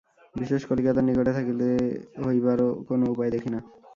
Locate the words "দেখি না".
3.31-3.59